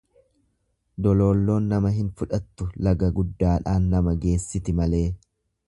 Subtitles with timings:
[1.07, 5.07] Doloolloon nama hin fudhattu laga guddaadhaan nama geessiti malee.